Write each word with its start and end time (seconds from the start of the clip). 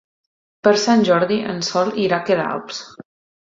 Per 0.67 0.71
Sant 0.83 1.03
Jordi 1.09 1.37
en 1.51 1.61
Sol 1.67 1.93
irà 2.07 2.19
a 2.23 2.27
Queralbs. 2.31 2.81